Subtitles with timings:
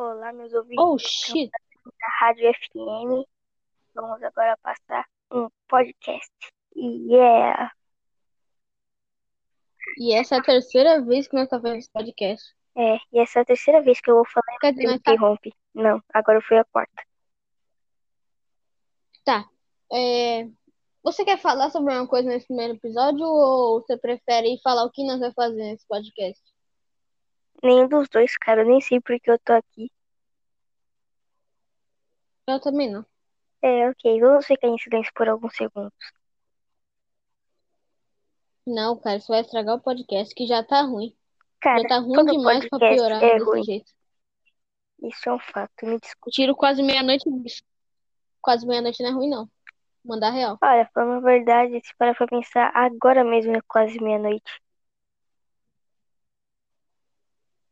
[0.00, 1.50] Olá, meus ouvintes Oh, shit.
[1.50, 3.28] da Rádio FM.
[3.94, 6.32] Vamos agora passar um podcast.
[6.74, 7.70] Yeah!
[9.98, 12.54] E essa é a terceira vez que nós estamos fazendo esse podcast.
[12.78, 15.12] É, e essa é a terceira vez que eu vou falar dizer, me nós tá...
[15.12, 15.52] interrompe.
[15.74, 17.02] Não, agora foi a quarta.
[19.22, 19.46] Tá.
[19.92, 20.48] É...
[21.02, 25.06] Você quer falar sobre uma coisa nesse primeiro episódio ou você prefere falar o que
[25.06, 26.42] nós vamos fazer nesse podcast?
[27.62, 28.62] Nenhum dos dois, cara.
[28.62, 29.90] Eu nem sei porque eu tô aqui.
[32.46, 33.04] Eu também não.
[33.62, 34.20] É, ok.
[34.20, 35.92] Vamos ficar em silêncio por alguns segundos.
[38.66, 41.14] Não, cara, isso vai estragar o podcast que já tá ruim.
[41.60, 43.62] Cara, Já tá ruim demais pra piorar é desse ruim.
[43.62, 43.92] jeito.
[45.02, 45.86] Isso é um fato.
[45.86, 46.30] Me desculpe.
[46.30, 47.28] Tiro quase meia-noite.
[47.28, 47.62] bicho.
[48.40, 49.50] Quase meia-noite não é ruim, não.
[50.04, 50.58] Mandar real.
[50.62, 54.50] Olha, falando a verdade, se parar pra pensar, agora mesmo é quase meia-noite.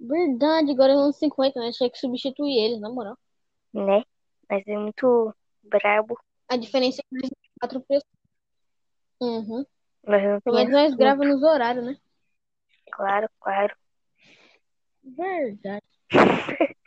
[0.00, 1.70] Verdade, agora é 11h50, né?
[1.72, 3.18] Tinha que substituir ele, na moral.
[3.72, 4.02] Né?
[4.48, 6.18] Mas é muito brabo.
[6.48, 8.18] A diferença é que nós temos quatro pessoas.
[9.20, 9.64] Uhum.
[10.06, 11.96] Mas Pelo menos nós gravamos nos horários, né?
[12.92, 13.76] Claro, claro.
[15.02, 15.82] Verdade.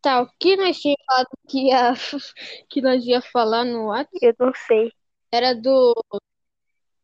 [0.00, 1.92] Tá, o que nós tínhamos falado que, ia,
[2.70, 4.92] que nós ia falar no WhatsApp Eu não sei.
[5.32, 5.92] era do.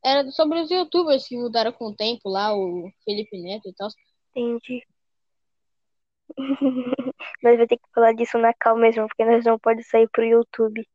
[0.05, 3.89] Era sobre os youtubers que mudaram com o tempo lá, o Felipe Neto e tal.
[4.31, 4.87] Entendi.
[7.43, 10.25] Nós vamos ter que falar disso na cal mesmo, porque nós não pode sair pro
[10.25, 10.87] YouTube.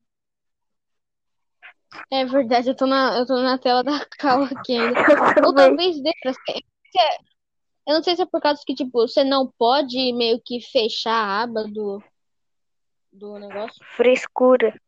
[2.12, 4.94] É verdade, eu tô na, eu tô na tela da Cal aqui ainda.
[5.42, 6.64] Eu Ou talvez dê pra ser.
[7.88, 11.12] Eu não sei se é por causa que, tipo, você não pode meio que fechar
[11.12, 12.04] a aba do,
[13.12, 13.84] do negócio.
[13.96, 14.80] Frescura.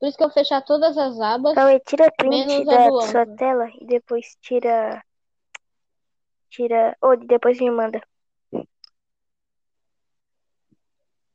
[0.00, 3.86] Por isso que eu fechar todas as abas, Cauê, tira print da sua tela e
[3.86, 5.02] depois tira.
[6.54, 6.96] Tira.
[7.02, 8.00] Ou depois me manda.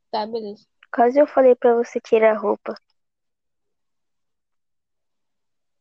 [0.09, 0.65] Tá, beleza.
[0.91, 2.73] Quase eu falei pra você tirar a roupa.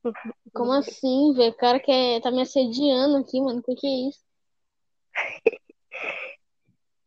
[0.52, 1.52] Como assim, velho?
[1.52, 3.60] O cara quer, tá me assediando aqui, mano.
[3.60, 4.20] O que que é isso?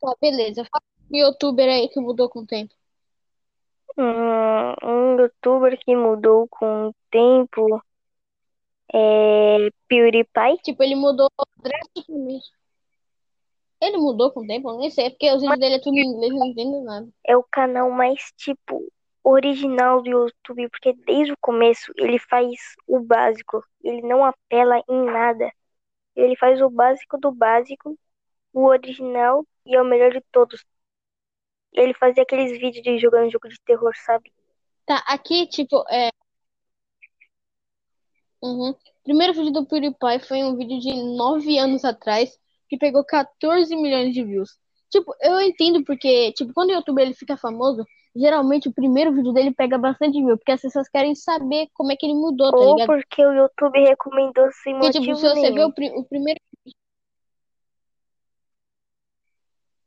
[0.02, 0.66] Tá, beleza.
[0.66, 2.74] Fala um youtuber aí que mudou com o tempo.
[3.96, 7.80] Um, um youtuber que mudou com o tempo
[8.94, 10.62] é PewDiePie.
[10.64, 12.50] Tipo, ele mudou drasticamente.
[13.82, 14.70] Ele mudou com o tempo?
[14.70, 17.10] Eu nem sei, é porque os vídeos dele é tudo em inglês, não entendo nada.
[17.26, 18.92] É o canal mais, tipo,
[19.24, 22.52] original do YouTube, porque desde o começo ele faz
[22.88, 23.64] o básico.
[23.84, 25.52] Ele não apela em nada.
[26.16, 27.98] Ele faz o básico do básico,
[28.54, 30.64] o original e é o melhor de todos.
[31.74, 34.32] Ele fazia aqueles vídeos de jogando jogo de terror, sabe?
[34.86, 36.10] Tá, aqui, tipo, é.
[38.42, 38.72] Uhum.
[38.72, 42.38] O primeiro vídeo do PewDiePie foi um vídeo de 9 anos atrás
[42.70, 44.58] que pegou 14 milhões de views.
[44.90, 47.86] Tipo, eu entendo porque, tipo, quando o youtuber ele fica famoso,
[48.16, 51.96] geralmente o primeiro vídeo dele pega bastante view, porque as pessoas querem saber como é
[51.96, 52.88] que ele mudou, tá Ou ligado?
[52.88, 55.68] porque o YouTube recomendou sem Porque, tipo, motivo se você vê nenhum.
[55.68, 56.40] o, pri- o primeiro.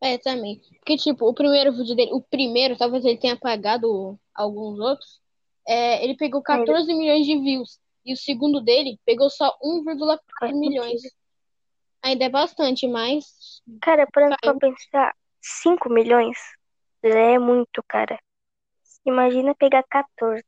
[0.00, 0.60] É, também.
[0.78, 5.20] Porque, tipo, o primeiro vídeo dele, o primeiro, talvez ele tenha apagado alguns outros,
[5.66, 7.78] é, ele pegou 14 milhões de views.
[8.04, 11.02] E o segundo dele pegou só 1,4 Faz milhões.
[12.02, 13.62] Ainda é bastante, mas.
[13.80, 16.36] Cara, parando pra pensar, 5 milhões
[17.02, 18.18] é muito, cara.
[19.06, 20.44] Imagina pegar 14.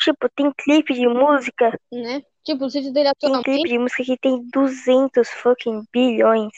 [0.00, 2.22] Tipo, tem clipe de música, Né?
[2.42, 3.68] Tipo, o vídeo dele tem clipe atualmente.
[3.68, 6.52] de música que tem 200 fucking bilhões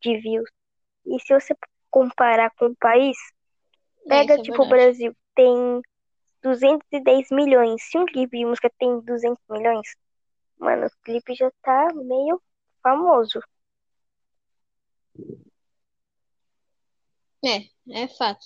[0.00, 0.48] de views.
[1.06, 1.54] E se você
[1.90, 3.16] comparar com o país,
[4.06, 4.70] É, pega é tipo o verdade.
[4.70, 5.82] Brasil, tem
[6.46, 7.82] 210 milhões.
[7.82, 9.96] Se um clipe de música tem 200 milhões,
[10.58, 12.40] mano, o clipe já tá meio
[12.82, 13.40] famoso.
[17.44, 18.44] É, é fato.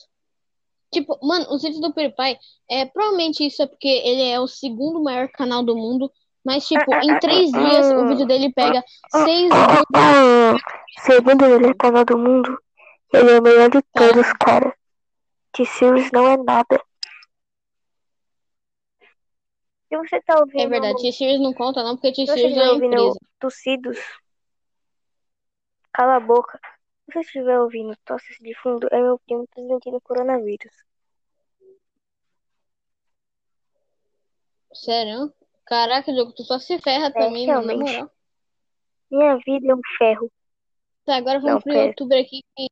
[0.93, 5.03] Tipo, mano, os vídeos do PewDiePie, é, provavelmente isso é porque ele é o segundo
[5.03, 6.11] maior canal do mundo,
[6.45, 9.51] mas, tipo, em três dias o vídeo dele pega 6
[11.05, 12.59] Segundo o melhor canal do mundo,
[13.13, 14.09] ele é o melhor de Tá.
[14.09, 14.75] todos, cara.
[15.53, 16.83] T-Series não é nada.
[19.91, 22.97] Se você tá ouvindo, É verdade, T-Series não conta não, porque você T-Series é ouvindo
[22.97, 23.19] empresa.
[23.41, 23.99] tossidos,
[25.93, 26.59] cala a boca.
[27.07, 30.73] Se você estiver ouvindo tosses de fundo, é meu primo transmitindo coronavírus.
[34.73, 35.35] Sério?
[35.67, 37.99] Caraca, jogo, tu só se ferra É, também, na realmente.
[37.99, 38.11] moral.
[39.11, 40.31] Minha vida é um ferro.
[41.05, 41.89] Tá, agora vamos Não, pro pera.
[41.89, 42.70] youtuber aqui que...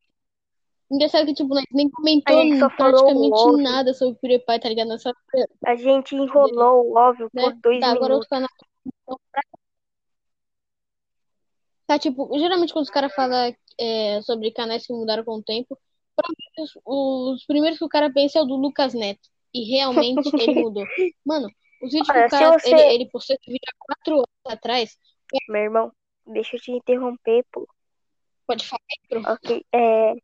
[0.91, 1.91] Engraçado que, tipo, nós nem
[2.23, 4.89] falou praticamente nada sobre o PewDiePie, tá ligado?
[4.89, 5.13] Nessa...
[5.67, 7.43] A gente enrolou óbvio Né?
[7.43, 8.27] por dois Tá, agora minutos.
[8.27, 8.49] outro canal.
[11.87, 15.79] Tá, tipo, geralmente quando os caras falam é, sobre canais que mudaram com o tempo,
[16.59, 19.29] os, os primeiros que o cara pensa é o do Lucas Neto.
[19.55, 20.85] E realmente ele mudou.
[21.25, 21.49] Mano,
[21.83, 22.71] os vídeos Olha, que o cara, você...
[22.71, 24.97] ele, ele postou esse vídeo há quatro anos atrás.
[25.49, 25.93] Meu irmão,
[26.27, 27.67] deixa eu te interromper, pô.
[28.49, 28.81] Pode falar,
[29.11, 29.31] Pedro.
[29.31, 30.15] Ok, é.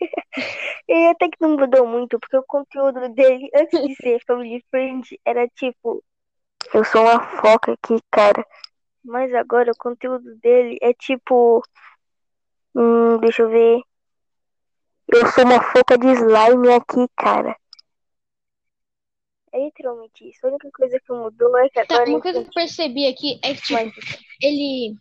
[0.86, 5.18] Ele até que não mudou muito, porque o conteúdo dele, antes de ser Family Friend,
[5.24, 6.04] era tipo.
[6.74, 8.46] Eu sou uma foca aqui, cara.
[9.02, 11.62] Mas agora o conteúdo dele é tipo.
[12.74, 13.80] Hum, deixa eu ver.
[15.08, 17.56] Eu sou uma foca de slime aqui, cara.
[19.52, 20.46] É literalmente isso.
[20.46, 22.10] A única coisa que mudou é que Tá, agora.
[22.10, 24.00] uma coisa que eu percebi aqui é que, tipo,
[24.42, 24.94] ele.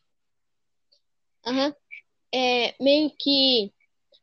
[1.46, 1.75] Aham.
[2.34, 3.72] É meio que.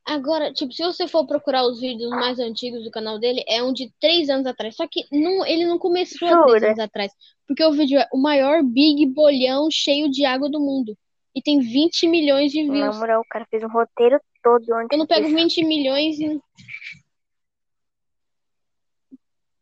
[0.05, 3.73] Agora, tipo, se você for procurar os vídeos mais antigos do canal dele, é um
[3.73, 4.77] de três anos atrás.
[4.77, 7.13] Só que não, ele não começou há três anos atrás.
[7.47, 10.97] Porque o vídeo é o maior Big Bolhão cheio de água do mundo.
[11.35, 12.99] E tem 20 milhões de na views.
[12.99, 15.37] moral, o cara fez um roteiro todo antes Eu não pego disso.
[15.37, 16.41] 20 milhões e.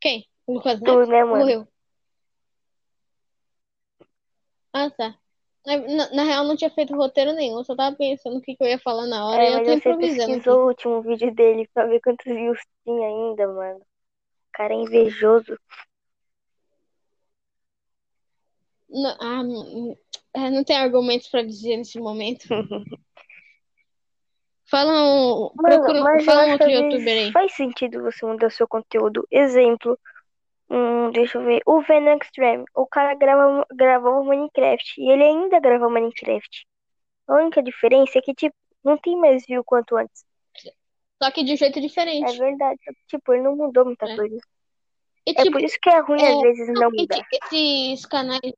[0.01, 0.29] Quem?
[0.47, 1.07] O Lucas Neto?
[1.07, 1.25] Né?
[1.25, 1.67] Morreu.
[4.73, 5.19] Ah, tá.
[5.67, 7.65] Na, na- real, não tinha feito roteiro nenhum.
[7.65, 9.71] Só tava pensando o que, que eu ia falar na hora É, e eu tô
[9.71, 13.79] você improvisando pesquisou o último vídeo dele pra ver quantos views tinha ainda, mano.
[13.79, 15.59] O cara é invejoso.
[18.89, 19.97] Não, ah, não,
[20.35, 22.47] é, tem argumentos pra dizer nesse momento.
[24.67, 27.31] Fala um, Mano, procura, fala um outro youtuber aí.
[27.33, 29.27] faz sentido você mudar seu conteúdo.
[29.31, 29.99] Exemplo,
[30.75, 31.63] hum, deixa eu ver.
[31.67, 32.65] O Venom Extreme.
[32.75, 35.01] O cara grava, gravou Minecraft.
[35.01, 36.67] E ele ainda grava Minecraft.
[37.29, 40.25] A única diferença é que, tipo, não tem mais view quanto antes.
[41.23, 42.39] Só que de um jeito É diferente.
[42.39, 42.79] verdade.
[43.09, 44.17] Tipo, ele não mudou muita É.
[44.17, 44.37] coisa.
[45.27, 47.27] E É tipo, por isso que é ruim às é, vezes não mudar.
[47.51, 48.53] esses canais.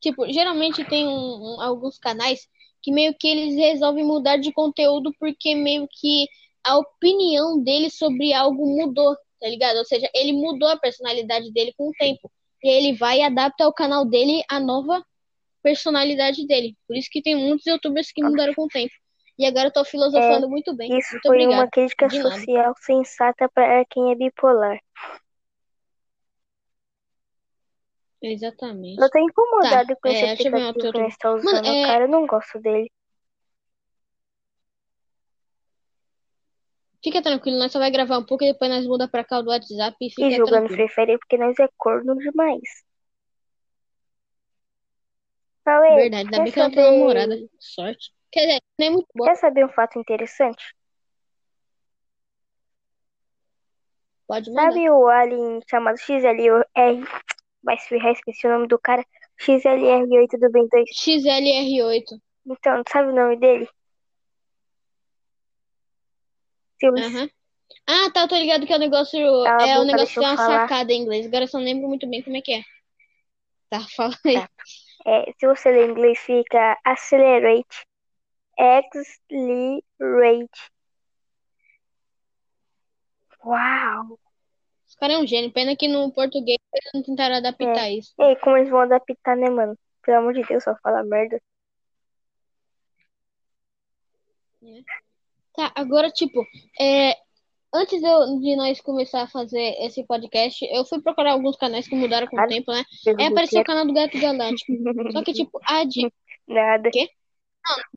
[0.00, 1.10] Tipo, geralmente tem um-
[1.56, 2.46] um- alguns canais
[2.80, 6.28] que meio que eles resolvem mudar de conteúdo porque meio que
[6.62, 9.76] a opinião dele sobre algo mudou, tá ligado?
[9.78, 12.30] Ou seja, ele mudou a personalidade dele com o tempo.
[12.62, 15.04] E ele vai e adapta o canal dele à nova
[15.62, 16.76] personalidade dele.
[16.86, 18.92] Por isso que tem muitos youtubers que mudaram com o tempo.
[19.38, 20.96] E agora eu tô filosofando muito bem.
[20.98, 21.70] Isso Muito foi uma obrigada.
[21.70, 24.78] crítica social sensata para quem é bipolar.
[28.22, 29.00] Exatamente.
[29.00, 31.08] Eu tô incomodado Tá, com esse é, ver aplicativo que nós youtuber.
[31.08, 32.04] está Mano, usando, é, cara.
[32.04, 32.90] Eu não gosto dele.
[37.06, 39.48] Fica tranquilo, nós só vai gravar um pouco e depois nós muda pra cá do
[39.48, 40.88] WhatsApp e E fica jogando tranquilo.
[40.88, 42.84] Free Fire porque nós é corno demais.
[45.64, 47.48] Falei, Verdade, ainda bem que não tenho namorada.
[47.60, 48.12] Sorte.
[48.32, 49.24] Quer dizer, nem muito bom.
[49.24, 50.74] quer saber um fato interessante?
[54.26, 54.72] Pode mandar.
[54.72, 56.64] Sabe o alien chamado XLR?
[57.62, 59.04] Vai se ferrar, esqueci o nome do cara.
[59.40, 60.90] XLR8 do Ben 2.
[60.90, 62.20] XLR8.
[62.46, 63.68] Então, sabe o nome dele?
[66.84, 67.30] Aham.
[67.88, 69.18] Ah, tá, eu tô ligado que é o negócio.
[69.44, 70.60] Cala a É o boca, negócio que tem uma falar.
[70.62, 71.26] sacada em inglês.
[71.26, 72.62] Agora eu só não lembro muito bem como é que é.
[73.70, 74.34] Tá, fala aí.
[74.34, 74.50] Tá.
[75.06, 77.86] É, se você ler em inglês, fica accelerate.
[78.58, 80.70] Accelerate.
[83.44, 84.18] Uau!
[84.86, 85.52] Esse cara é um gênio.
[85.52, 88.12] Pena que no português eles não tentaram adaptar isso.
[88.18, 89.78] E aí, como eles vão adaptar, né, mano?
[90.02, 91.40] Pelo amor de Deus, só fala merda.
[95.56, 96.44] Tá, agora, tipo,
[96.78, 97.14] é,
[97.74, 101.88] antes de, eu- de nós começar a fazer esse podcast, eu fui procurar alguns canais
[101.88, 102.50] que mudaram com o Claro.
[102.50, 102.84] tempo, né?
[103.18, 104.72] Aí apareceu o canal do Gato Galáctico.
[105.12, 106.12] Só que, tipo, a de.
[106.46, 106.90] Nada.
[106.90, 107.08] Quê?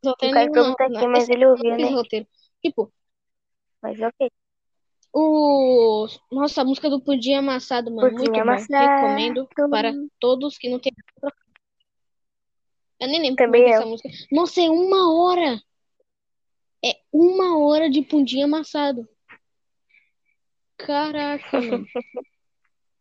[0.03, 0.71] Não, não nenhum, não.
[0.71, 1.09] aqui, não.
[1.09, 1.89] mas ele ouviu, né?
[1.89, 2.25] roteiro.
[2.65, 2.91] Tipo,
[3.81, 4.31] Mas ok.
[5.13, 6.07] o.
[6.31, 8.41] Nossa, a música do Pudim Amassado, mano, muito Pudim bom.
[8.41, 9.01] amassado.
[9.01, 10.91] Recomendo para todos que não tem.
[12.99, 13.77] Eu nem lembro como é Também que é eu.
[13.79, 14.09] essa música.
[14.31, 15.61] Nossa, é uma hora!
[16.83, 19.07] É uma hora de pudim amassado.
[20.77, 21.59] Caraca.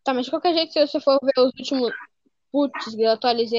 [0.05, 1.93] Tá, mas de qualquer jeito, se você for ver os últimos.
[2.51, 3.57] Putz, eu atualizei